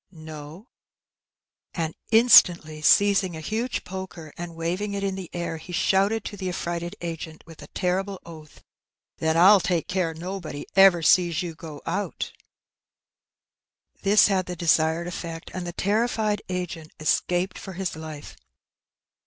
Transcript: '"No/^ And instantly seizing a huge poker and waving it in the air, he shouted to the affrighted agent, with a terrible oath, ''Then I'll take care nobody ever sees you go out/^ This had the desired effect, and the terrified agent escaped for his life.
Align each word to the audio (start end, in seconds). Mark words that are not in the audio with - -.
'"No/^ 0.31 0.65
And 1.75 1.93
instantly 2.09 2.81
seizing 2.81 3.37
a 3.37 3.39
huge 3.39 3.83
poker 3.83 4.33
and 4.35 4.55
waving 4.55 4.95
it 4.95 5.03
in 5.03 5.13
the 5.13 5.29
air, 5.31 5.57
he 5.57 5.71
shouted 5.71 6.25
to 6.25 6.35
the 6.35 6.49
affrighted 6.49 6.95
agent, 7.01 7.43
with 7.45 7.61
a 7.61 7.67
terrible 7.67 8.19
oath, 8.25 8.63
''Then 9.19 9.35
I'll 9.37 9.59
take 9.59 9.87
care 9.87 10.15
nobody 10.15 10.65
ever 10.75 11.03
sees 11.03 11.43
you 11.43 11.53
go 11.53 11.83
out/^ 11.85 12.31
This 14.01 14.25
had 14.25 14.47
the 14.47 14.55
desired 14.55 15.05
effect, 15.05 15.51
and 15.53 15.67
the 15.67 15.71
terrified 15.73 16.41
agent 16.49 16.89
escaped 16.99 17.59
for 17.59 17.73
his 17.73 17.95
life. 17.95 18.35